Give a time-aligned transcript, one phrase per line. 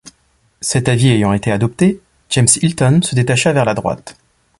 [0.61, 1.99] Cet avis ayant été adopté,
[2.31, 4.17] James Hilton se détacha vers la droite.